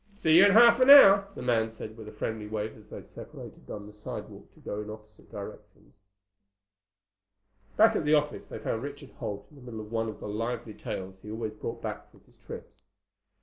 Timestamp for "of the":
10.09-10.27